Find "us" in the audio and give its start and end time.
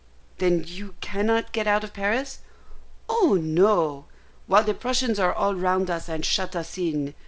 5.91-6.09, 6.55-6.75